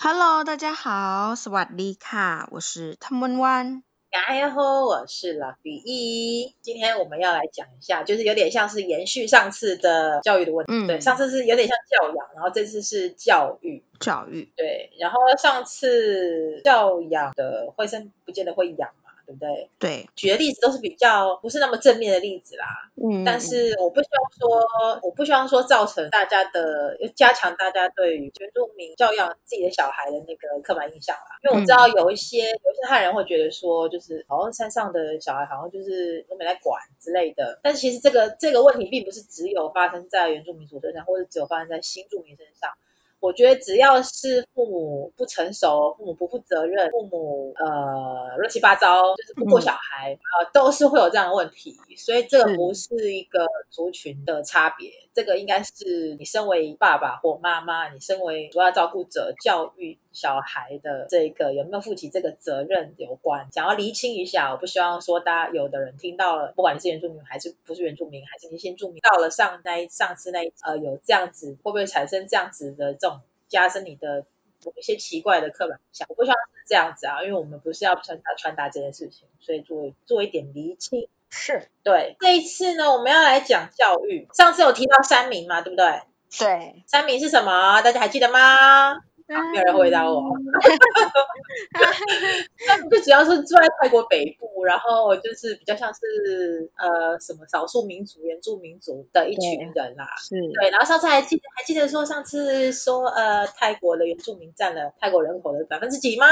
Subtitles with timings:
[0.00, 3.82] Hello，大家好，สวัสดีค่ะ，我是汤温温。
[4.10, 6.54] 大家好，我是老比一。
[6.62, 10.72] 今天我们要来讲一下，就是有点像是延续上次的教育的问题。
[10.72, 13.84] 嗯，对，上次是有点像教养，然后这次是教育。
[14.00, 14.90] 教育，对。
[14.98, 18.90] 然后上次教养的会生不见得会养。
[19.28, 19.70] 对不对？
[19.78, 22.64] 对，举的例子都是比较不是那么正面的例子啦。
[22.96, 31.38] 嗯，但是我不希望说，我不希望说造成大家的，加强大家对于原住民教养自己的小孩的那个刻板印象啦。
[31.42, 37.60] 因为我知道有一些、嗯、有一些汉人会觉得说，就是好像山上的小孩好像就是都没来管之类的。
[37.62, 42.72] 但其实这个这个问题并不是只有发生在原住民族身上，或者只有发生在新住民身上。
[43.20, 51.76] 我觉得只要是父母不成熟、父母不负责任、父母呃乱七八糟，就是不顾小孩，嗯、呃，都是会有这样的问题。
[51.96, 63.48] 所以这个不是一个族群的差别，嗯、这个应该是你身为爸爸或妈妈，你身为主要照顾者，教育小孩的这个有没有负起这个责任有关。
[63.52, 73.07] 想要厘清一下，我不希望说大家有的人听到了，不管你是原住民还是不是原住民，还是你新住民，到了上那一上次那一呃有这样子，会不会产生这样子的这种？
[73.48, 74.26] 加深你的
[74.64, 81.08] 有一些奇怪的刻板印象，我不希望是这样子啊，因为我们不是要传达传达这件事情，所以做做一点厘清。
[81.30, 82.16] 是对。
[82.20, 84.26] 这一次呢，我们要来讲教育。
[84.32, 86.02] 上次有提到三明嘛，对不对？
[86.38, 86.82] 对。
[86.86, 87.82] 三明是什么？
[87.82, 89.00] 大家还记得吗？
[89.28, 90.22] 啊、没有人回答我。
[92.90, 100.06] 就主要是住在泰国北部，然后就是比较像是呃什么少数民族、原住民族的一群人啦。
[100.18, 100.34] 是。
[100.60, 106.26] 对，然后上次还记得还记得说上次说呃泰国的原住民占了泰国人口的百分之几吗？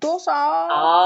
[0.00, 0.32] 多少？
[0.32, 1.04] 好，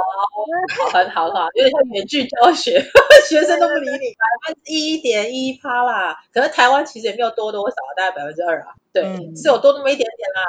[0.92, 2.80] 很好，很好，有点像远距教学，
[3.28, 6.16] 学生都不理你，百分之一点一趴啦。
[6.32, 8.74] 可是台湾其实也没有多多少，大概百分之二啊。
[8.92, 10.42] 对，嗯、是有多那么一点点啦。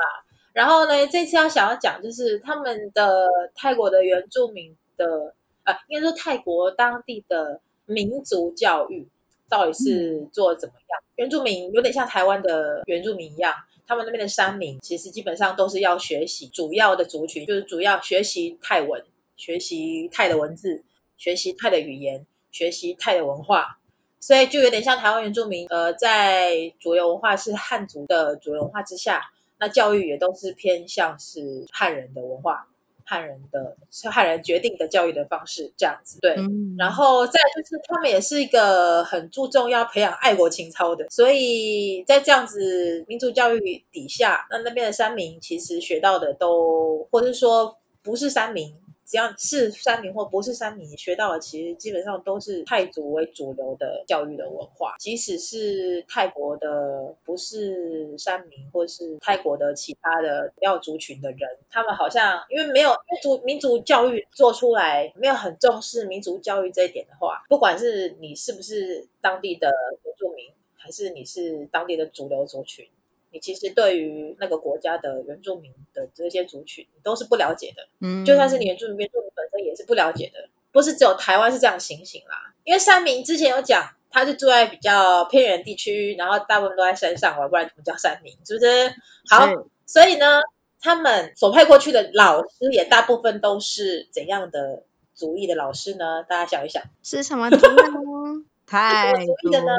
[0.53, 9.07] 然后呢，这次要想要讲就是他们的泰国的原住民的，呃，应该说泰国当地的民族教育
[9.49, 11.01] 到底是做怎么样？
[11.15, 13.53] 原住民有点像台湾的原住民一样，
[13.87, 19.05] 他们那边的山民其实基本上都是要学习，主要的族群就是主要学习泰文，
[19.37, 20.83] 学习泰的文字，
[21.17, 23.79] 学习泰的语言，学习泰的文化，
[24.19, 29.31] 所以就有点像台湾原住民，呃，在主流文化是汉族的主流文化之下。
[29.61, 32.67] 那教育也都是偏向是汉人的文化，
[33.05, 36.33] 汉人的是汉人决定的教育的方式这样子，对。
[36.35, 48.73] 嗯、然后再就是他们也是一个很注重要培养爱国情操的，所以在这样子民族教育底下，那那边的山民其实学到的都，或者是说不是山民。
[49.11, 54.95] 只要是山民或不是山民，学到的其实基本上都是泰族为主流的教育的文化。
[54.99, 69.73] 即使是泰国的不是山民，或是泰国的其他的要族群的人，他们好像因为没有民族民族教育做出来，没有很重视民族教育这一点的话， 不管是你是不是当地的
[70.05, 72.87] 原住民，还是你是当地的主流族群。
[73.31, 77.87] 你其实对于那个国家的原住民的这些族群，你都是不了解的。
[77.99, 80.49] 嗯，就算是你原住民，原住民本身也是不了解的。
[80.73, 82.53] 不是只有台湾是这样情形啦。
[82.63, 88.37] 因为山民之前有讲，他是住在比较偏远地区，然后大部分都在山上玩，不然怎么叫山民？
[88.45, 88.93] 是不是？
[89.29, 90.41] 好，所以呢，
[90.79, 94.83] 他们所派过去的老师也大部分都是怎样的
[95.13, 96.23] 族裔的老师呢？
[96.23, 98.45] 大家想一想，是什么族呢？
[98.67, 99.71] 泰族的呢？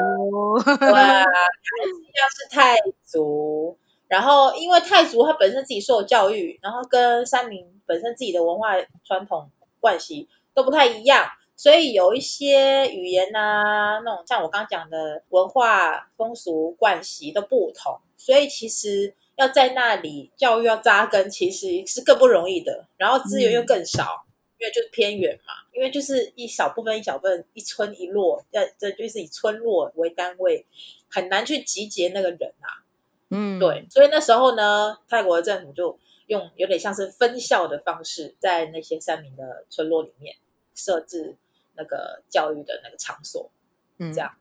[0.91, 3.77] 哇， 要是泰族，
[4.07, 8.73] 然后因为泰族他本身自己受教育，然后跟山民本身自己的文化
[9.03, 9.49] 传统
[9.79, 24.25] 关系都不太一样，所以有一些语言呐、啊，那种像我刚刚讲的文化风俗惯习都不同，所以其实要在那里教育要扎根，其实是更不容易的，然后资源又更少。
[24.27, 24.32] 嗯
[24.63, 30.65] 因为就是偏远嘛，因为就是一小部分一小部分一村一落，要这就是以村落为单位，
[31.11, 32.79] 很难去集结那个人啊。
[33.29, 40.37] 嗯，对，所以那时候呢，泰国的政府就用有点像是分校的方式，在那些山民的村落里面
[40.75, 41.35] 设置
[41.75, 43.51] 那个教育的那个场所，
[43.97, 44.33] 嗯，这样。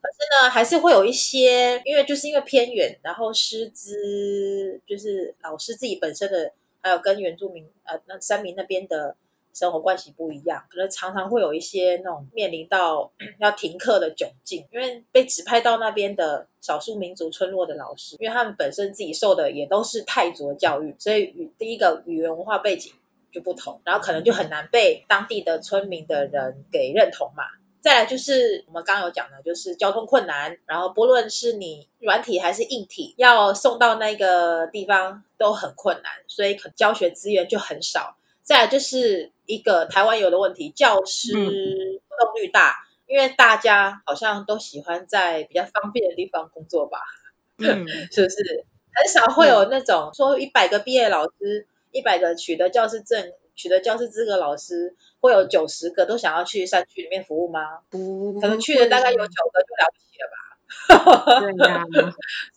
[0.00, 6.52] 可是呢，还是会有一些，因为就是因为偏远，然后师资就是老师自己本身的，
[6.82, 9.16] 还有跟原住民呃那山民那边的。
[9.56, 13.10] 生活关系不一样，可能常常会有一些那种面临到
[13.40, 22.92] 要停课的窘境，因为被指派到那边的少数民族村落的老师，因为他们本身自己受的也都是泰族教育，所以语第一个语言文化背景
[23.32, 27.44] 就不同，然后可能就很难被当地的村民的人给认同嘛。
[27.80, 38.16] 再来就是我们刚刚有讲的，就是交通困难，然后不论是你软体还是硬体，要送到那个地方都很困难，所以可教学资源就很少。
[38.46, 47.00] 再来就是一个台湾有的问题，教师流动率大，嗯，因为大家好像都喜欢在比较方便的地方工作吧，
[47.58, 48.64] 嗯， 是不是？
[48.94, 53.32] 很少会有那种说一百个毕业老师，一百个取得教师证。
[53.58, 57.80] 取得教师资格老师会有九十个都想要去山区里面服务吗？
[57.88, 61.40] 不，可能去的大概有九个就了不起了吧。
[61.40, 62.12] 对呀，是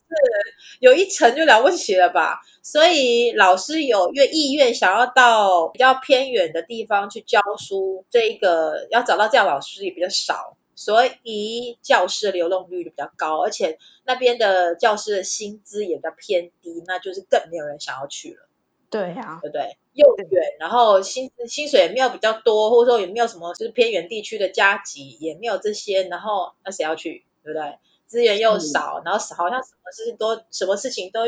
[0.79, 2.41] 有一层就了不起了吧？
[2.61, 18.47] 所以老师有愿意愿想要到比较偏远的地方去教书，这个要找到这样老师也比较少，所以教师流动率就比较高，而且那边的教师的薪资也比较偏低，那就是更没有人想要去了。
[18.89, 19.77] 对啊，对不对？
[19.94, 27.77] 又远，然后薪薪水也没有比较多，或者说也没有什么就是偏远地区的加急，也没有这些，然后那谁要去，对不对？
[28.09, 31.27] 资源又少，然后好像什么事情都什么事情都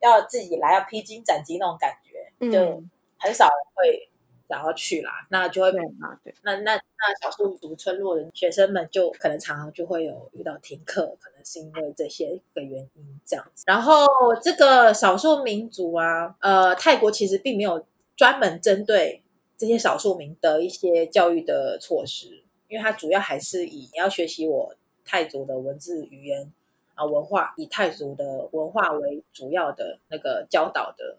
[0.00, 2.82] 要自己来，要披荆斩棘那种感觉，就
[3.16, 4.10] 很少人会。
[4.48, 5.80] 想要去啦，那就会对
[6.22, 13.64] 对，那那那少数族村落的学生们就可能常常就会有遇到停课，可能是因为这些个原因这样子。
[13.66, 14.06] 然后
[14.40, 19.24] 这个少数民族啊，呃，泰国其实并没有专门针对
[19.58, 24.76] 这些少数民的一些教育的措施，因为它主要还是以你要学习我
[25.06, 26.52] 泰族的文字语言
[26.94, 31.18] 啊文化，以泰族的文化为主要的那个教导的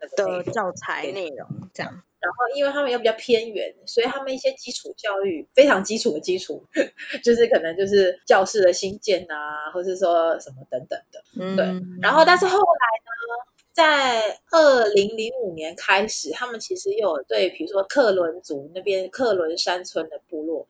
[0.00, 2.02] 那个的教材内容这样。
[2.20, 6.64] 然后，因为他们又比较偏远，所以他们一些基础教育非常基础的基础，
[7.22, 11.66] 就是可能就是教室的新建啊，或是说什么等等的，嗯、对。
[12.00, 12.62] 然后，但是后来
[13.04, 20.66] 呢，在二零零五年开始，他们其实又有对，比如说克伦族那边克伦山村的部落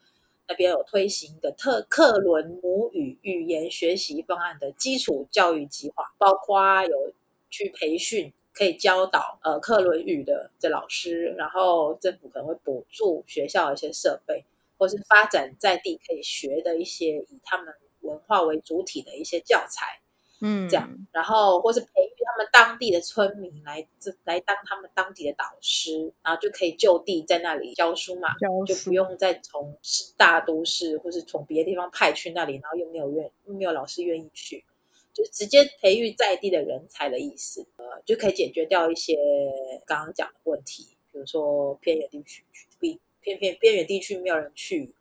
[0.48, 7.12] 那边有推行的特克伦母语语言学习方案的基础教育计划，包括有
[7.50, 8.32] 去培训。
[8.56, 14.44] 可以教导呃克伦语的这老师，然后政府可能会补助学校的一些设备，
[14.78, 19.98] 或是发展在地可以学的一些以他们文化为主体的一些教材，
[20.40, 29.78] 嗯，这样，然后或是培育他们当地的村民来这来当他们当地的导师，然后就可以就地在那里教书嘛，书就不用再从
[30.16, 34.64] 大都市或是从别的地方派去那里，然后又没有愿又没有老师愿意去。
[35.12, 39.16] 就直接培育在地的人才的意思，呃，就可以解决掉一些
[39.86, 42.42] 刚刚讲的问题，比如说偏远地区
[42.80, 44.92] 比偏偏边远地区没有人去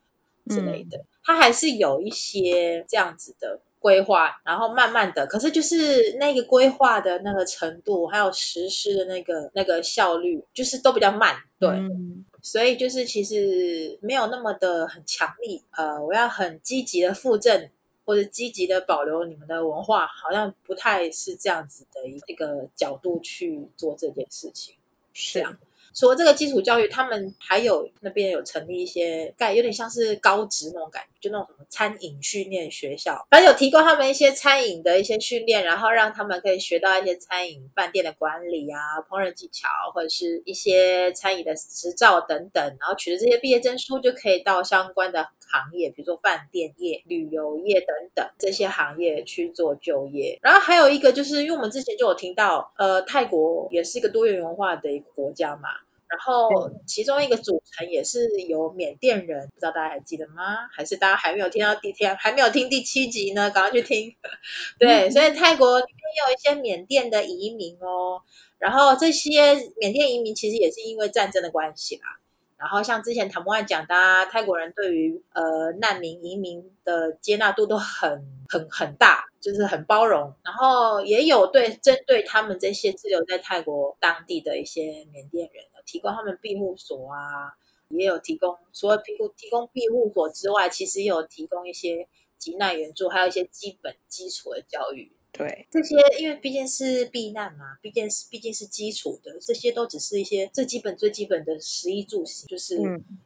[0.47, 17.69] 之类的，它还是有一些这样子的规划，然后慢慢的，可是就是那个规划的那个程度，还有实施的那个那个效率，就是都比较慢，对，嗯、所以就是其实没有那么的很强力，呃，我要很积极的附赠。
[18.05, 24.75] 或者积极的保留你们的文化，好像不太是这样子的一个角度去做这件事情，
[25.13, 25.57] 是这样。
[25.93, 50.39] 除了这个基础教育，他们还有那边有成立一些，盖有点像是高职那种感觉，就那种什么餐饮训练学校，反正有提供他们一些餐饮的一些训练，然后让他们可以学到一些餐饮饭店的管理啊、烹饪技巧，或者是一些餐饮的执照等等，然后取得这些毕业证书，就可以到相关的行业，比如说饭店业、旅游业等等这些行业去做就业。
[50.41, 55.69] 然后还有一个就是，因为我们之前就有听到，呃，泰国也是一个多元文化的一个国家嘛。
[56.13, 60.67] 然后其中一个组成也是由缅甸人，不知道大家还记得吗？
[60.71, 63.49] 还是大家还没有听到第天还没有听第七集呢？
[63.49, 64.15] 赶快去听。
[64.77, 68.21] 对，所以泰国里面也有一些缅甸的移民哦。
[68.59, 72.19] 然后这些缅甸移民其实也是因为战争的关系啦。
[72.57, 80.35] 然后像之前唐木汉讲的啊，泰国人对于呃难民移民的接纳度都很很很大，就是很包容。
[80.43, 85.65] 然后也有对针对他们这些滞留在泰国当地的一些缅甸人。
[85.85, 87.53] 提供他们庇护所啊，
[87.89, 95.11] 也有提供除了庇护提供庇护所之外，其实也有提供一些急难援助，还有一些基本基础的教育。
[95.31, 102.77] 对，这些因为毕竟是避难嘛，毕竟是毕竟是基础的，这些都只是一些最基本最基本的食衣住行，就是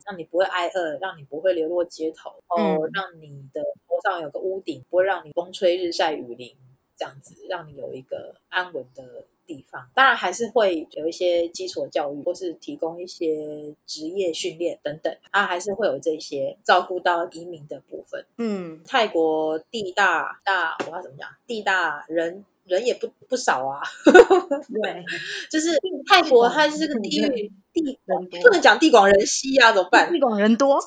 [0.05, 6.55] 让你不会挨饿，让你不会流落街头，哦，让你的头上有个屋顶，不会让你风吹日晒雨淋，
[6.95, 9.25] 这样子让你有一个安稳的。
[9.47, 18.25] 地方当然还是会有一些基础教育，或是提供一些职业训练等等，啊，还是会有这些照顾到移民的部分。
[18.37, 21.29] 嗯，泰国地大大，我要怎么讲？
[21.47, 23.81] 地大人人也不不少啊。
[24.03, 25.05] 对，
[25.49, 25.69] 就是
[26.07, 27.99] 泰国它是个地域地，
[28.43, 30.11] 不能讲地广人稀啊，怎么办？
[30.11, 30.79] 地广人多。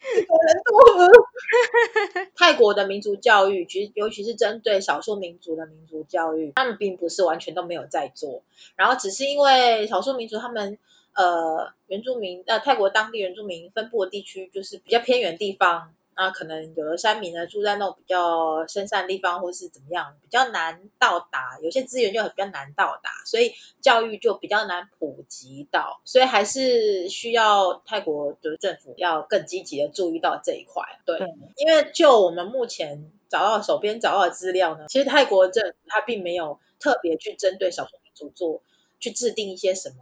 [2.36, 8.42] 泰国的民族教育，其实尤其是针对少数民族的民族教育，他们并不是完全都没有在做，
[8.76, 10.78] 然后只是因为少数民族他们
[11.14, 15.92] 呃原住民呃泰国当地原住民分布的地区就是比较偏远地方。
[16.16, 30.84] 那可能有的山民呢住在那种比较深山的地方，或是怎么样，比较难到达，有些资源就很比较难到达，所以教育就比较难普及到，所以还是需要泰国的政府要更积极的注意到这一块。
[31.04, 38.62] 对，对，因为就我们目前找到手边找到的资料呢，其实泰国政府它并没有特别去针对少数民族做
[39.00, 39.96] 去制定一些什么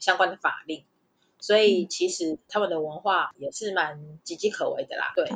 [0.00, 0.84] 相关的法令。
[1.40, 5.26] 所以其实他们的文化也是蛮岌岌可危的啦，对，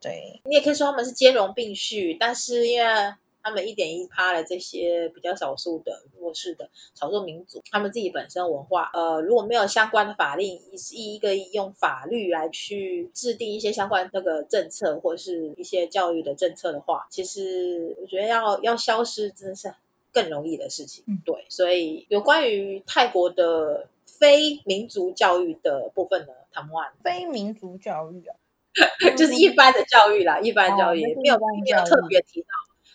[0.00, 10.60] 对，你也可以说他们是兼容并蓄，但是因为他们一点一趴的这些比较少数的弱势的少数民族，他们自己本身文化，呃，如果没有相关的法令，
[10.90, 19.72] 一一个用法律来去制定一些相关那个政策或者是一些教育的政策的话，其实我觉得要要消失真的是
[20.12, 23.88] 更容易的事情，嗯，对，所以有关于泰国的。
[24.18, 26.70] 非民族教育的部分呢，他们
[27.02, 28.36] 非民族教育啊，
[29.16, 32.48] 就是一般的教育啦，一般教育没有没有特别提到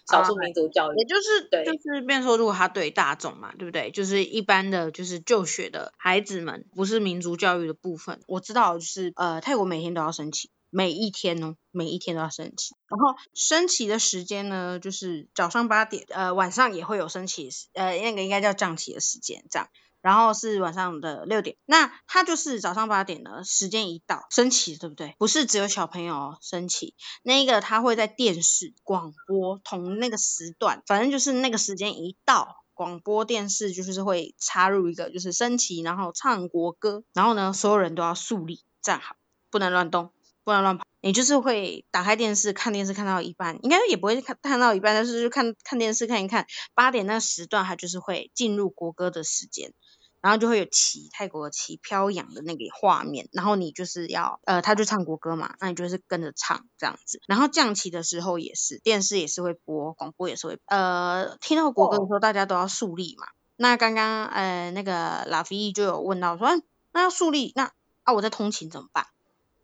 [0.07, 3.91] 少数民族教育，也就是对，就是变说如果他对大众嘛，对不对？
[3.91, 8.19] 就是一般的就是就学的孩子们，不是民族教育的部分。
[8.27, 12.75] 我知道就是呃，泰国每天都要升旗，每一天哦，每一天都要升旗。
[12.89, 19.69] 然后升旗的时间呢，就是早上八点，呃，晚上也会有升旗，呃，那个应该叫降旗的时间，这样。
[20.01, 25.15] 然后是晚上的六点，那他就是早上八点的时间一到升旗，对不对？
[25.19, 39.15] 不是只有小朋友升旗，那个他会在电视广播同那个时段，反正就是那个时间一到，广播电视就是会插入一个就是升旗，然后唱国歌，然后呢，所有人都要肃立站好，
[39.51, 40.11] 不能乱动，
[40.43, 40.83] 不能乱跑。
[41.03, 49.73] 你就是会打开电视看电视看到一半，应该也不会看看到一半，但是就看看电视看一看，八点那个时段，它就是会进入国歌的时间。
[50.21, 57.19] 然后就会有旗，泰国的旗飘扬的那个画面，然后你就是要，呃，他就唱国歌嘛，那你就是跟着唱这样子。
[57.27, 63.27] 然后降旗的时候也是，电视也是会播，广播也是会，呃，听到国歌的时候大家都要肃立嘛。
[63.55, 66.63] 那刚刚，呃，那个拉菲就有问到说，嗯、
[66.93, 67.71] 那要肃立，那
[68.03, 69.07] 啊我在通勤怎么办？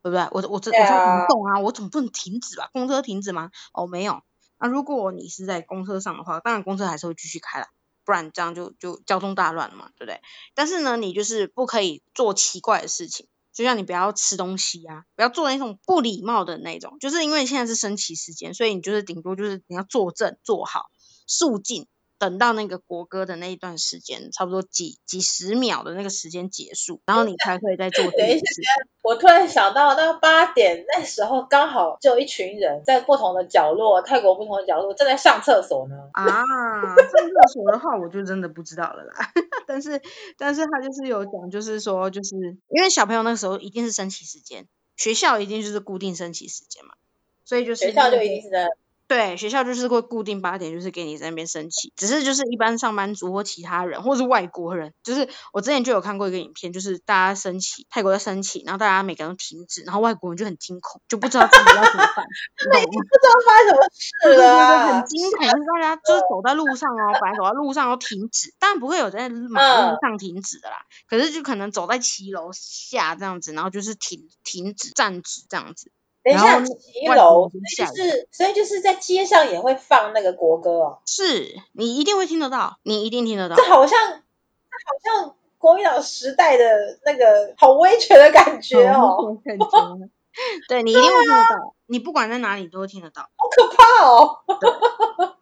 [0.03, 0.27] 对不对？
[0.31, 2.69] 我我这我在移动啊，我总不能停止吧？
[2.71, 3.51] 公车停止吗？
[3.73, 4.21] 哦，没有。
[4.59, 7.67] 那如果你是在公车上的话，当然公车还是会继续开了。
[8.07, 10.21] 不然这样就就交通大乱了嘛，对不对？
[10.55, 20.85] 但是呢，你就是不可以做奇怪的事情，就像你不要吃东西啊，不要做那种不礼貌的那种，就是因为现在是升旗时间，所以你就是顶多就是你要坐正坐好，
[21.27, 21.85] 肃静。
[22.19, 28.43] 等到那个国歌的那一段时间，差不多几几十秒的那个时间结束，然后你才可以再做 等一下。
[29.03, 35.95] 我突然想到，那八点那时候刚好就有一群人在不同的角落，泰国不同的角落正在上厕所呢。
[36.13, 39.13] 啊，上厕所的话，我就真的不知道了啦。
[39.67, 40.01] 但是，
[40.37, 46.95] 但是他就是有讲，就是说，就是因为小朋友那个时候一定是升旗时间，学校一定就是固定升旗时间嘛，
[47.45, 48.67] 所以就是学校就一定是在。
[49.07, 51.93] 对，学校就是会固定八点，就是给你在那边升旗。
[51.95, 62.25] 只是就是一般上班族或其他人，或是外国人，就是我之前就有看过一个影片，就是大家升旗，泰国在升旗，然后大家每个人都停止，然后外国人就很惊恐，就不知道自己要怎么办，
[62.91, 75.93] 你不知道发生什么事了，啊，很惊恐，就是大家就是走在路上哦，本来走在路上都停止，当然不会有在马路上停止的啦，嗯，可是就可能走在骑楼下这样子，然后就是停停止站直这样子。
[76.27, 80.99] 等一下，骑楼，就是，所以就是在街上也会放那个国歌哦。
[81.05, 83.55] 是你一定会听得到，你一定听得到。
[83.55, 89.37] 这好像，这好像国民党时代的那个好威权的感觉哦。
[90.67, 93.21] 对，你一定会听得到，你不管在哪里都会听得到。
[93.21, 94.39] 好可怕哦！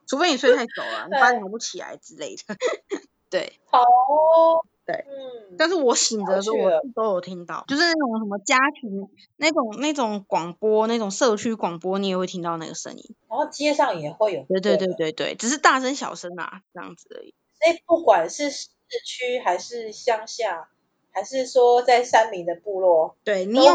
[0.08, 2.56] 除非你睡太久了， 你八点还不起来之类的。
[3.32, 4.63] 对，好哦。
[4.86, 13.15] 对，嗯，但是我醒着的时候，我都有听到，就是那种什么家庭那种那种广播，那种社区广播，你也会听到那个声音。
[13.27, 17.34] 然后街上也会有，对对对对对，只是大声小声啊，这样子而已。
[17.60, 18.70] 所以不管是市
[19.06, 20.70] 区还是乡下，
[21.12, 23.74] 还是说在山民的部落，对，你有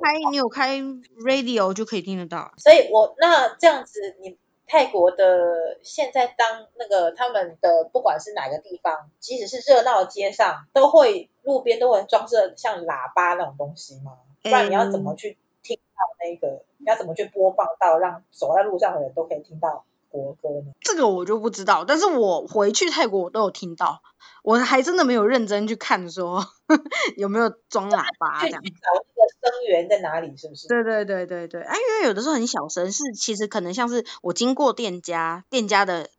[0.00, 0.78] 开，你有开
[1.24, 2.52] radio 就可以听得到。
[2.58, 4.38] 所以我那这样子你。
[4.72, 14.16] 泰国的现在当那个他们的不管是哪个地方，即使是热闹的街上，都会路边都会装设像喇叭那种东西吗？
[14.42, 16.48] 不然你要怎么去听到那个？
[16.56, 20.72] 嗯、你要怎么去播放到让走在路上的人都可以听到国歌呢？
[20.80, 24.02] 这个我就不知道，但是我回去泰国我都有听到，
[24.44, 26.46] 我还真的没有认真去看说
[27.16, 28.62] 有没有装喇叭这样。
[28.62, 28.76] 去找
[29.16, 30.68] 那声源在哪里，是不是？
[30.68, 36.10] 对对对对对，啊，因为有的时候很小声，是其实可能像是我经过店家，店家的。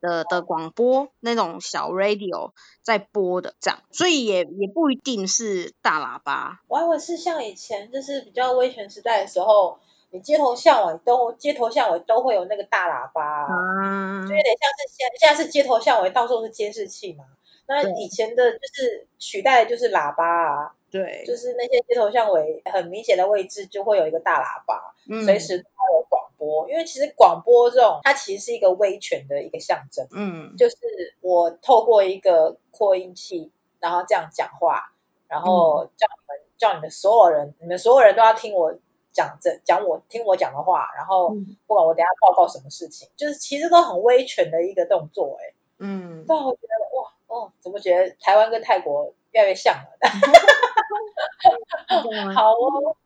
[0.00, 2.50] 的的广播那种小 radio
[2.82, 6.60] 在播的这样，所以也也不一定是大喇叭。
[6.66, 9.78] 我还以为是像以前就是比较威权时代的时候，
[10.12, 17.24] 你街头巷尾都街头巷尾都会有那个大喇叭，嗯，就有点像是现现在是街头巷尾到处是监视器嘛。
[17.66, 26.68] 那以前的就是取代的就是喇叭啊，对，就是那些街头巷尾很明显的位置就会有一个大喇叭，嗯，随时都有广播。
[26.68, 30.06] 因为其实广播这种，它其实是一个威权的一个象征。
[30.10, 30.76] 嗯，就是
[31.22, 33.50] 我透过一个扩音器，
[33.80, 34.92] 然后这样讲话，
[35.28, 38.74] 然后叫你们、嗯、叫你们所有人，你们所有人都要听我
[39.12, 41.30] 讲这讲我听我讲的话，然后
[41.66, 45.38] 不管我等下报告什么事情，嗯、就是其实都很威权的一个动作。
[45.40, 49.90] 哎，嗯，但我觉得哇哦，怎么觉得台湾跟泰国越来越像了？
[52.34, 52.96] 好哦，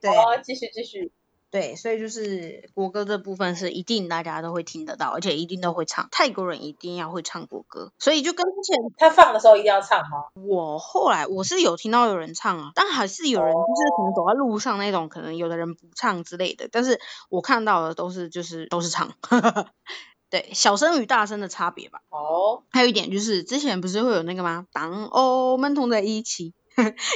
[0.00, 1.12] 对，好，继续继续。
[1.50, 6.08] 对，所以就是国歌这部分是一定大家都会听得到，而且一定都会唱。
[6.12, 10.26] 泰国人一定要会唱国歌，所以就跟之前他放的时候一定要唱吗？
[10.34, 16.68] 我后来我是有听到有人唱啊，但还是有人就是可能走在路上那种，可能有的人不唱之类的。
[16.70, 19.12] 但是我看到的都是就是都是唱，
[20.30, 22.00] 对，小声与大声的差别吧。
[22.10, 24.66] 哦，还有一点就是之前不是会有那个吗？
[24.72, 26.54] 当我们同在一起。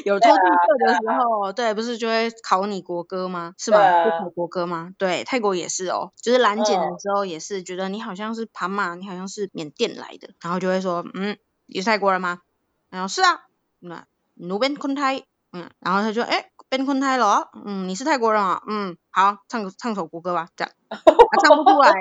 [0.05, 3.55] 有偷渡客的时候，对，对，不是就会考你国歌吗？
[3.59, 3.79] 是吗？
[4.05, 4.91] 会考国歌吗？
[4.99, 12.41] 对，泰国也是哦，就是拦检的时候也是觉得你好像是爬马，你好像是缅甸来的，然后就会说，嗯，你是泰国人吗？
[12.91, 13.43] 然后是啊，
[13.81, 21.93] 那努边昆泰，嗯，然后他就哎，边昆泰了，嗯，你是泰国人啊，嗯，好，唱唱首国歌吧，这样， 他唱不出来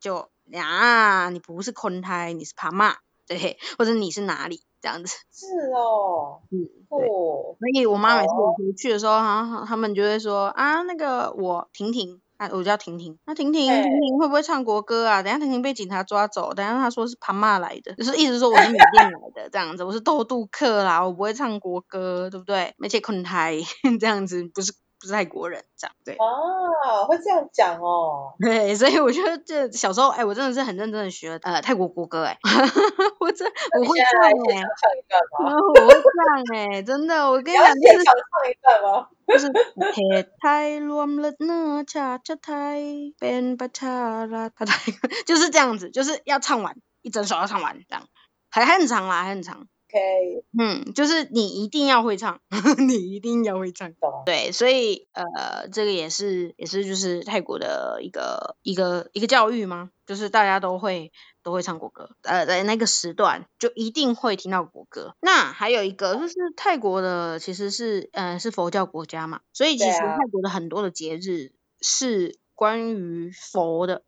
[0.00, 4.62] 就呀，你不是昆泰，你是爬马，对，或者你是哪里？
[4.82, 15.22] 这样子是哦，嗯， 对，所以我妈每次我回去的时候，哈、哦，他们就会说啊，那个我婷婷，啊，我叫婷婷，那婷婷婷婷会不会唱国歌啊？
[15.22, 22.74] 等下婷婷被警察抓走，等下她说是旁骂来的，就是意思说我是缅甸来的这样子，我是偷渡客啦，我不会唱国歌，对不对？
[22.76, 23.58] 没切困台
[24.00, 24.74] 这样子不是。
[25.02, 28.34] 不是泰国人，这样对啊，会这样讲哦。
[28.40, 32.38] 对，所以我觉得这小时候，哎、欸，我真的是很认真的学呃泰国国歌，哎，
[33.18, 33.50] 我真
[33.80, 35.52] 我会唱哎、欸，唱一段吗？
[35.82, 39.08] 我会唱哎、欸，真的，我跟你讲，就是唱一段吗？
[39.26, 42.80] 就是泰泰罗勒那恰恰泰
[43.18, 44.92] 变巴恰拉他泰，
[45.26, 48.06] 就是这样子，就是要唱完一整首要唱完这样，
[48.50, 49.66] 还还很长啦，还很长。
[49.94, 50.42] Okay.
[50.58, 52.40] 嗯，就是你一定要会唱，
[52.88, 53.92] 你一定要会唱。
[53.94, 54.22] 懂。
[54.24, 59.90] 对，所以呃，这个也是也是就是泰国的一个一个一个教育吗？
[60.06, 65.14] 就是大家都会都会唱国歌，呃，在那个时段就一定会听到国歌。
[65.20, 71.52] 那还有一个就是泰国的其实是呃是佛教国家嘛，所以其实泰国的很多的节日
[71.82, 74.04] 是关于佛的。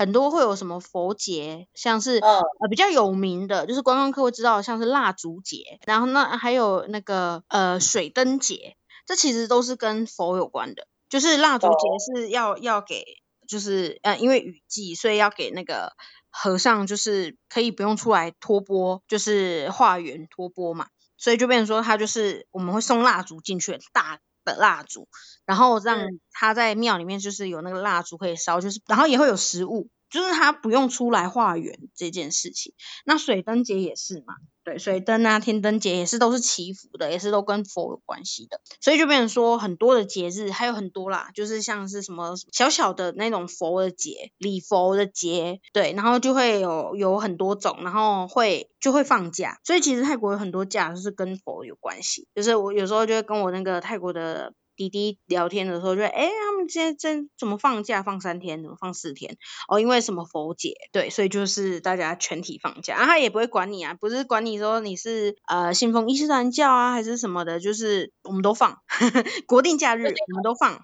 [0.00, 10.88] 很多会有什么佛节，像是、嗯、呃比较有名的，就是观光客会知道，像是蜡烛节，然后那还有那个呃水灯节，这其实都是跟佛有关的。
[11.10, 13.04] 就是蜡烛节是要要给，
[13.46, 15.92] 就是呃因为雨季，所以要给那个
[16.30, 20.86] 和尚，就是可以不用出来托钵，就是化缘托钵嘛，
[21.18, 25.08] 所以就变成说他就是我们会送蜡烛进去，大的蜡烛，
[25.46, 32.74] 然后让他在庙里面就是有那个蜡烛可以烧，就是然后也会有食物，就是他不用出来化缘这件事情。
[33.04, 38.60] 那水灯节也是嘛，对，水灯啊、天灯节也是都是祈福的，也是都跟佛有关系的。
[38.80, 49.58] 所以就变成说很多的节日还有很多啦，就是像是什么小小的那种佛的节、礼佛的节，对，然后就会有有很多种，然后会就会放假。
[49.64, 54.52] 所以其实泰国有很多假都是跟佛有关系，就是我有时候就会跟我那个泰国的。
[54.80, 58.02] 滴滴聊天的时候就，哎，他们今天真怎么放假？
[58.02, 59.36] 放三天，怎么放四天？
[59.68, 68.78] 哦，因为什么佛节，对，所以就是大家全体放假，啊，他也不会管你啊，不是管你说你是呃信奉伊斯兰教啊还是什么的，就是我们都放，
[69.46, 70.82] 国定假日我们都放。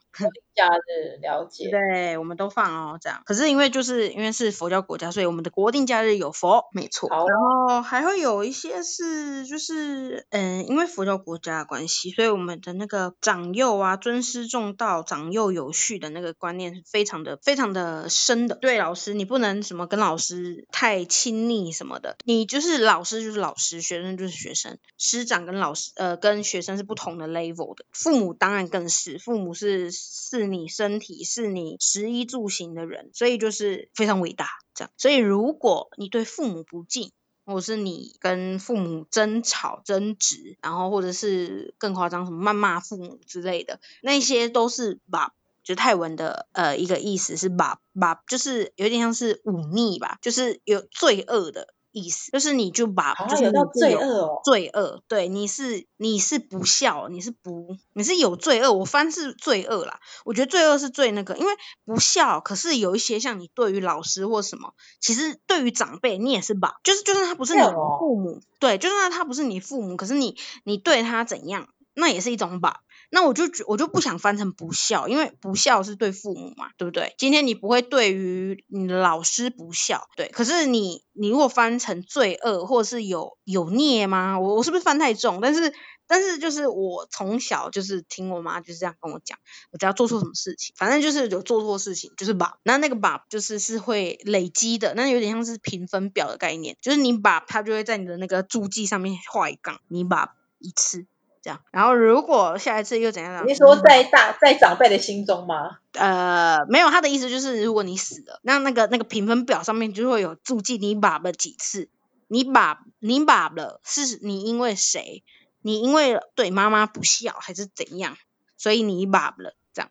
[0.54, 3.20] 假日了解，对，我们都放哦，这样。
[3.26, 7.10] 可是因为就是因为是佛教国家，所以我们的国定假日有佛，没错。
[7.10, 18.56] 然后还会有一些是就是嗯，因为佛教国家的关系，所以我们的那个长幼啊，尊师重道，长幼有序的那个观念是非常的非常的深的。
[18.56, 30.46] 对老师，你不能什么跟老师太亲昵什么的，你就是老师就是老师，学生就是学生，师长跟老师呃跟学生是不同的 level 的，父母当然更是，父母是是。
[30.46, 34.90] 你身体是你食衣住行的人，所以就是非常伟大这样。
[34.96, 37.10] 所以如果你对父母不敬，
[37.46, 45.32] 或是你跟父母争吵争执，然后或者是更夸张什么谩骂父母之类的，那些都是把。
[45.62, 61.52] 就泰文的呃一个意思是把把，就是有点像是忤逆吧，就是有罪恶的意思，就是你就把、啊、就是有罪恶哦，罪恶，对，你是你是不孝，你是不你是有罪恶，我翻是罪恶啦，我觉得罪恶是最那个，因为
[61.86, 72.80] 不孝，可是有一些像你对于老师或什么，其实对于长辈你也是把，就是就算他不是你的父母，对，就算他不是你父母，可是你你对他怎样，那也是一种把。
[73.10, 77.14] 那我就觉我就不想翻成不孝，因为不孝是对父母嘛，对不对？
[77.18, 80.28] 今天你不会对于你的老师不孝，对。
[80.28, 84.38] 可是你你如果翻成罪恶，或者是有有孽吗？
[84.38, 85.40] 我我是不是翻太重？
[85.40, 85.72] 但是
[86.08, 89.38] 但是就是我从小就是听我妈就是这样跟我讲，
[89.72, 101.06] 我只要做错什么事情，反正就是有做错事情就是把，那那个把就是是会累积的，那有点像是评分表的概念，就是你把它就会在你的那个注记上面画一杠，你把一次。
[101.46, 103.46] 这样，然后如果下一次又怎样？
[103.46, 105.78] 你说在大在长辈的心中吗？
[105.92, 111.88] 呃，没有，他的意思就是如果你死了，那那个那个评分表上面就会有注记你爸了几次，
[112.26, 115.22] 你爸你爸了是你因为谁？
[115.62, 118.16] 你因为对妈妈不孝还是怎样？
[118.58, 119.90] 所以你爸了这样，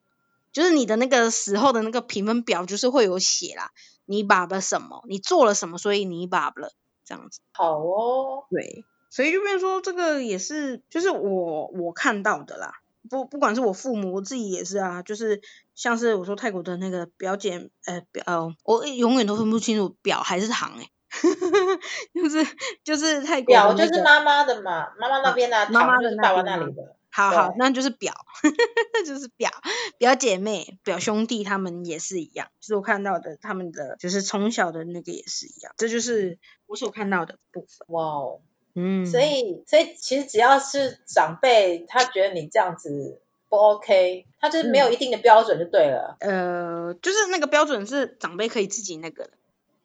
[0.51, 3.71] 就是你的那个死后的那个评分表就是会有写啦，
[4.03, 5.05] 你爸了什么？
[5.07, 5.77] 你做了什么？
[5.77, 6.73] 所以你爸了
[7.05, 7.39] 这样子。
[7.53, 8.83] 好哦，对。
[9.15, 12.81] 所以就变成说，这个也是，就是我我看到的啦。
[13.09, 15.03] 不不管是我父母，我自己也是啊。
[15.03, 15.41] 就是
[15.73, 20.91] 像是我说泰国的那个表姐，呃表，呃，我永远都分不清楚表还是堂哎、欸，
[22.13, 22.45] 就是
[22.83, 26.97] 就是泰国、那个、表就是妈妈的嘛，妈妈那边的、啊，妈妈的爸爸那里的。
[27.09, 28.13] 好好，那就是表，
[29.07, 29.49] 就是表
[29.97, 32.49] 表姐妹、表兄弟他们也是一样。
[32.59, 35.73] 就是我看到的，他们的就是从小的那个也是一样。
[35.77, 37.87] 这就是我所看到的部分。
[37.87, 38.41] 哇哦。
[38.77, 46.17] 嗯，所以所以其实只要是长辈，他觉得你这样子不 OK，他就是没有一定的标准就对了。
[46.19, 49.31] 嗯、呃，就是那个标准是长辈可以自己那个的，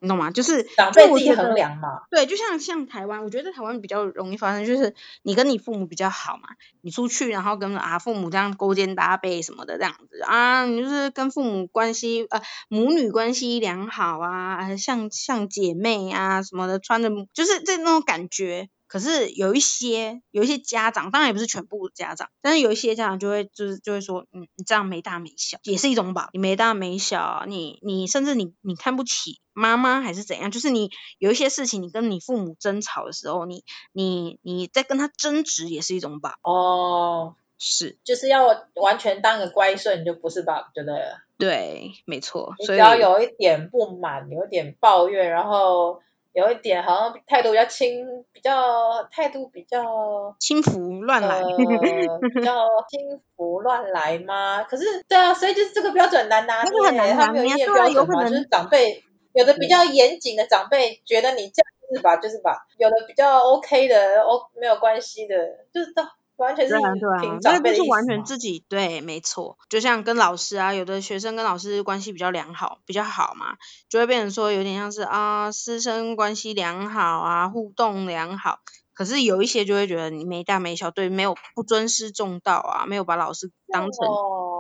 [0.01, 0.33] 你懂吗？
[0.33, 2.03] 就是长辈自己衡量嘛。
[2.11, 6.49] 对，就像像台湾，我觉得在台湾比较容易发生，就是你跟你父母比较好嘛，
[6.81, 18.69] 你出去然后跟啊父母这样勾肩搭背什么的这样子啊，你就是跟父母关系呃母女关系良好啊，像像姐妹啊什么的，穿着就是这那种感觉。
[18.91, 36.35] 可是有一些有一些家长，当然也不是全部家长，但是有一些家长就会就是就会说，嗯，你这样没大没小，也是一种吧，你没大没小，你你甚至你你看不起妈妈还是怎样，就是你有一些事情，你跟你父母争吵的时候，你你你在跟他争执也是一种吧？
[36.43, 40.73] 哦，是，就是要完全当个乖顺，你就不是吧？
[40.75, 41.01] 对不对？
[41.39, 46.03] 对，没错，你只要有一点不满，有一点抱怨，然后。
[46.33, 54.63] 有一点好像态度比较轻，比较态度比较轻浮乱来，呃、 比较轻浮乱来吗？
[54.65, 65.35] 可是对啊，所以就是这个标准难拿捏，那个很难拿捏，他没有一定标准嘛，就是长辈有的比较严谨的长辈觉得你这样是吧，就是吧，有的比较 OK 的，O 没有关系的，
[65.73, 66.05] 就是到。
[66.41, 69.59] 完全是对啊，对啊，那不是完全自己对，没错。
[69.69, 73.57] 就像跟老师啊，有的学生跟老师关系比较良好，比较好嘛，
[73.89, 78.59] 就会变成说有点像是啊，师生关系良好啊，互动良好。
[78.93, 84.07] 可是有一些就会觉得你没大没小，对，没有不尊师重道啊，没有把老师当成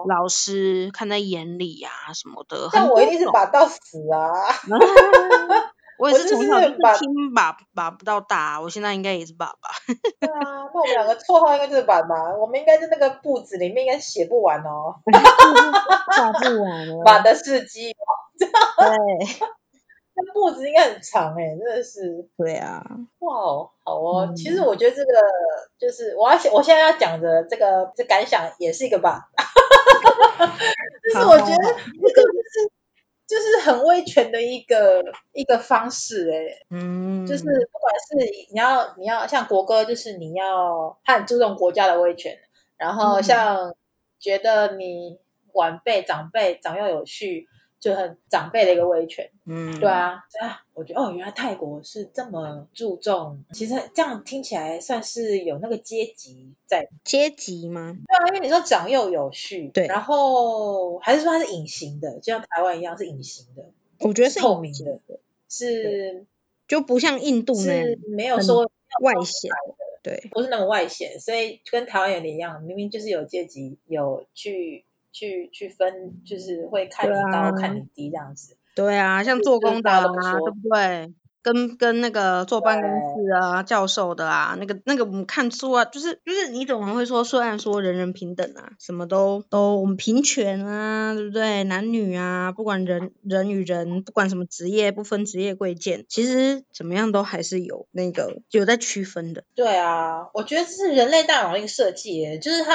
[0.08, 2.70] 老师看在眼里啊什么的。
[2.72, 3.78] 但我一定是把到死
[4.10, 4.30] 啊。
[6.00, 9.68] 我也是从小就是听爸爸不到大，我现在应该也是爸爸。
[10.18, 10.40] 对啊，
[10.72, 14.96] 那我们两个绰号应该就是爸爸，我们应该是那个簿子里面应该写不完哦。
[16.16, 17.02] 画不完哦。
[17.04, 17.94] 爸 的事迹。
[18.38, 18.48] 对。
[20.16, 22.26] 那簿子应该很长哎，真的是。
[22.38, 22.82] 对啊。
[23.18, 24.26] 哇哦，好哦。
[24.30, 25.12] 嗯、其实我觉得这个
[25.78, 29.28] 就是我要我现在要讲的这个这感想也是一个爸。
[31.12, 32.70] 就是我觉得这个就是。
[33.30, 42.36] 就是很威权的一个一个方式哎、欸，嗯，就是不管是你要你要像国歌，就是你要他很注重国家的威权，
[42.76, 43.76] 然后像
[44.18, 45.20] 觉得你
[45.52, 47.46] 晚辈长辈长幼有序。
[47.80, 56.90] 就很长辈的一个威权，嗯，对啊，啊，我觉得哦，原来泰国是这么注重，其实这样听起来算是有那个阶级在。
[57.04, 57.96] 阶级吗？
[58.06, 65.00] 对啊，因为你说长幼有序，对，然后还是说它是隐形的，就像台湾一样是隐形的，我觉得是透明的，
[65.48, 66.26] 是
[66.68, 68.70] 就不像印度那样没有说
[69.02, 74.84] 外显的，对，不是那么外显，所以跟台湾有点一样，明明就是有阶级，有去。
[75.12, 78.57] 去去分，就是会看你高，啊、看你低这样子。
[78.75, 81.12] 对啊，像做工的啊，对不对？
[81.42, 91.64] 跟跟那个坐办公室啊、教授的啊，那个那个我们看书啊，就是就是你怎么会说，虽然说人人平等啊，什么都都我们平权啊，对不对？
[91.64, 99.44] 男女啊，不管人人与人，不管什么职业，不分职业贵贱，其实怎么样都还是有那个有在区分的。
[99.55, 102.75] 对啊，我觉得这是人类大脑的一个设计，就是它。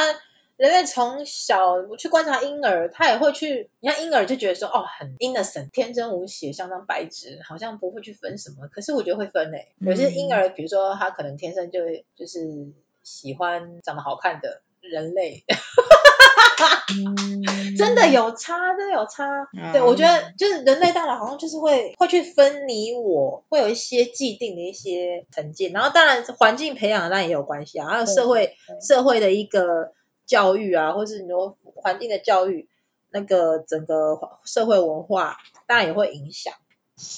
[0.58, 8.70] 人类从小我去观察婴儿，他也会去，你看婴儿就觉得说，哦，很 innocent，天真无邪，相当白纸，好像不会去分什么。
[8.72, 12.72] 可是我觉得会分诶，有些婴儿，比如说他可能天生就会就是
[13.04, 15.44] 喜欢长得好看的人类，
[17.78, 19.26] 真的有差，真的有差。
[19.54, 29.92] 嗯、对，我觉得就是人类大脑好像就是会会去分你我，会有一些既定的一些成见，然后当然环境培养当然也有关系啊，还有社会社会的一个。
[30.26, 32.68] 教育啊，或是你说环境的教育，
[33.10, 36.54] 那个整个社会文化当然也会影响，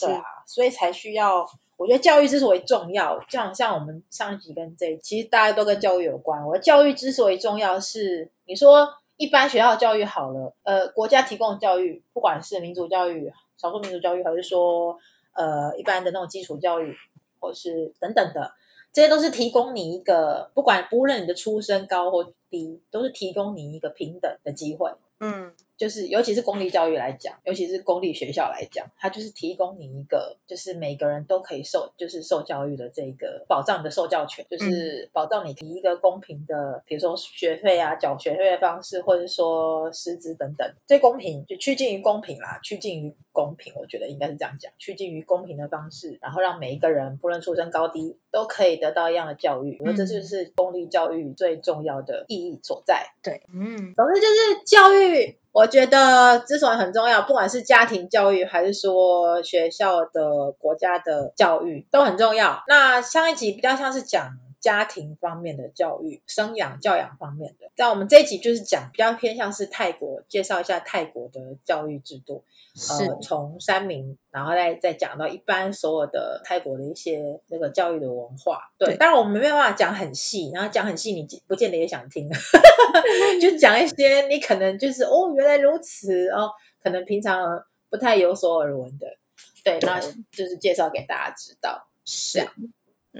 [0.01, 1.49] 对啊，所以才需要。
[1.77, 6.47] 我觉得教育之所以重要，像像我们上一集跟这一，其实大家都跟教育有关。
[6.47, 14.97] 我的教育之所以重要是，你说一般学校教育好了，呃，国家提供的教育，不管是民族教育、少数民族教育，还是说
[15.33, 16.97] 呃一般的那种基础教育，
[17.39, 18.53] 或是等等的。
[18.97, 24.95] 这些都是提供你一个，不管不论你的出身高或低，都是提供你一个平等的机会。
[25.19, 25.53] 嗯。
[25.77, 53.11] 就是，尤其是公立教育来讲，尤其是公立学校来讲，它就是提供你一个，就是每个人都可以受，就是受教育的这个保障你的受教权，就是保障你提一个公平的，比如说学费啊，缴学费的方式，或者说师资等等，最公平就趋近于公平啦，趋近于公平，我觉得应该是这样讲，趋近于公平的方式，然后让每一个人不论出身高低，都可以得到一样的教育，我觉得这就是公立教育最重要的意义所在。
[53.21, 55.37] 对，嗯，总之就是教育。
[55.57, 62.61] 我觉得之所以很重要，不管是家庭教育还是说学校的、国家的教育都很重要。
[62.67, 72.43] 那上一集比较像是讲家庭方面的教育、生养教养方面的，在我们这一集就是讲比较偏向是泰国，介绍一下泰国的教育制度。
[72.77, 78.71] 呃，从三明，然后再再讲到一般所有的泰国的一些那个教育的文化。
[78.77, 82.29] 对，当然我们没办法讲很细，然后讲很细你不见得也想听，
[83.41, 86.51] 就讲一些你可能就是哦，原来如此哦，
[86.83, 89.17] 可能平常不太有所耳闻的。
[89.63, 91.87] 对，那就是介绍给大家知道。
[92.05, 92.53] 是啊。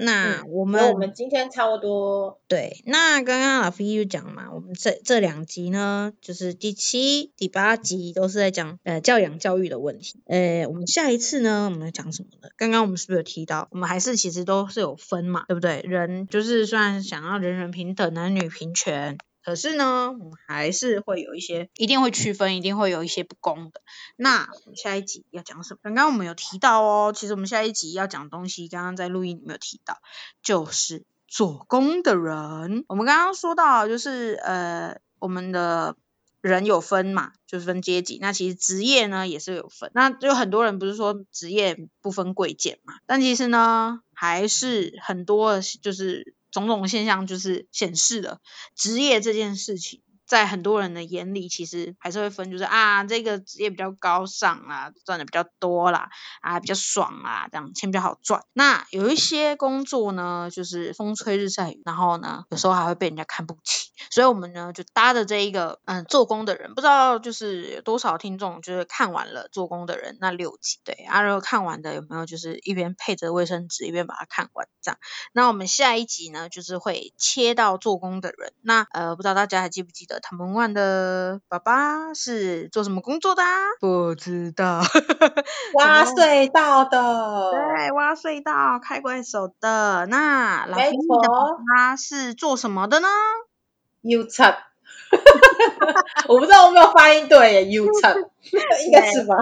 [0.00, 2.82] 那我们、嗯、我们今天差不多对。
[2.86, 10.20] 那刚刚老飞就讲嘛，我们这这两集呢，就是第七、第八集都是在讲呃教养教育的问题。
[10.26, 12.48] 呃，我们下一次呢，我们要讲什么呢？
[12.56, 15.80] 刚刚我们是不是有提到，我们还是其实都是有分嘛，对不对？
[15.84, 19.18] 人就是虽然想要人人平等、男女平权。
[19.42, 23.80] 可是呢，我们还是会有一些，一定会区分，一定会有一些不公的。
[24.16, 25.80] 那我们下一集要讲什么？
[25.82, 29.98] 刚刚我们有提到哦，其实我们下一集要讲的东西，刚刚在录音里面有提到，
[30.42, 32.84] 就是做工的人。
[32.88, 35.96] 我们刚刚说到，就是呃，我们的
[36.42, 38.18] 人有分嘛，就是分阶级。
[38.20, 39.90] 那其实职业呢也是有分。
[39.94, 42.94] 那就很多人不是说职业不分贵贱嘛？
[43.06, 46.34] 但其实呢，还是很多就是。
[46.66, 48.40] 种种现象就是显示了
[48.74, 50.02] 职业这件事情。
[50.28, 56.10] 在很多人的眼里，其实还是会分，就是啊，这个职业比较高尚啦，赚的比较多啦，
[56.42, 58.44] 啊，比较爽啦，这样钱比较好赚。
[58.52, 63.88] 那有一些工作呢，就是风吹日晒雨，然后呢，有时候还会被人家看不起。
[64.10, 74.98] 所以我们呢，就搭着这一个，嗯，做工的人，不知道就是有多少听众就是看完了做工的人那六集，对，啊，如果看完的有没有就是一边配着卫生纸一边把它看完这样？
[75.32, 78.52] 那我们下一集呢，就是会切到做工的人。
[78.60, 80.17] 那呃，不知道大家还记不记得？
[80.20, 83.42] 他们玩的爸爸是做什么工作的？
[83.42, 83.56] 啊？
[83.80, 84.80] 不知道，
[85.74, 87.50] 挖隧道的。
[87.52, 90.06] 对，挖隧道、开怪手的。
[90.06, 93.08] 那老师的爸爸是做什么的呢？
[94.02, 94.42] 油漆。
[96.28, 98.00] 我不知道我没有发音对耶，油 漆
[98.86, 99.34] 应该是吧？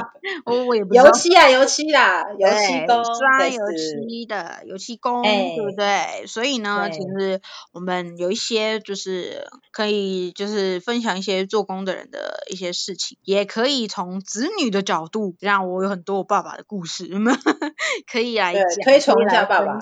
[0.44, 1.06] 我我也不知道。
[1.06, 6.26] 油漆啊，油漆啦，油漆工，刷油漆的油漆工，对不对？
[6.26, 7.40] 所以呢，其实
[7.72, 17.08] 我们有一些就是可以就是分享一些做工的人的一些事情，也可以从子女的角度，让我有很多我爸爸的故事，
[18.10, 19.78] 可以来讲，推崇一下爸爸。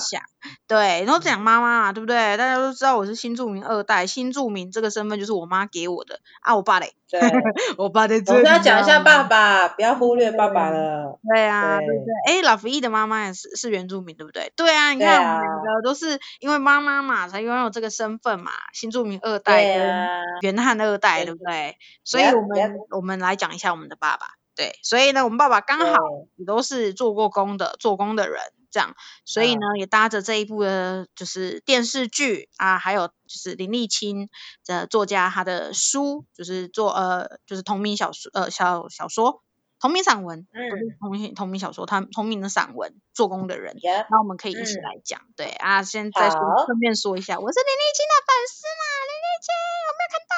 [0.67, 2.37] 对，然后讲妈妈嘛，对不对？
[2.37, 7.21] 大家都知道我是新住民二代，新住民这个身份就是我妈给我的啊，我爸嘞，对，
[7.77, 8.23] 我爸的。
[8.29, 11.19] 我们要讲一下爸爸，不要忽略爸爸了。
[11.35, 12.39] 对啊，对对。
[12.39, 14.53] 哎，老福义的妈妈也是是原住民，对不对？
[14.55, 21.77] 对啊，你看我们两个都是因为妈妈嘛，才拥有这个身份嘛，新住民二代跟原汉二代，对不对？
[22.05, 24.27] 所以我们我们来讲一下我们的爸爸。
[24.57, 25.97] 对，所以呢，我们爸爸刚好
[26.37, 28.39] 也都是做过工的，做工的人。
[28.75, 28.93] 这样，
[29.25, 34.29] 所以呢，嗯、也搭着这一部的，就是电视剧啊，还有就是林立清
[34.67, 39.44] 的作家他的书，就是做呃，就是同名小说呃小小说。
[39.85, 43.77] 同名散文，嗯，同名同名小说，他同名的散文，做工的人，
[44.09, 49.53] 那我们可以一起来讲，嗯、对啊，先再顺便说一下，我是林立清的粉丝嘛，林立清
[49.85, 50.35] 有没有看到？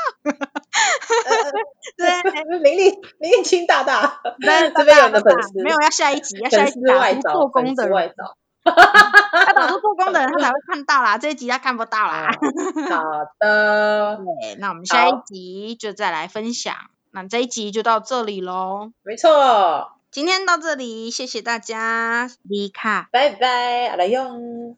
[1.31, 1.31] 呃、
[1.97, 8.15] 对，林立林立青大大， 对，这边有的粉丝，没有要下一集，要下一集打出做工的人，
[8.67, 12.33] 他打出做工的人，他才会看到啦，这一集他看不到啦。
[12.91, 13.05] 好
[13.39, 16.75] 的， 对，那我们下一集就再来分享。
[17.17, 18.93] 那这一集就到这里喽。
[19.03, 24.75] 没错，今天到这里，谢谢大家，丽卡，拜拜，阿来用。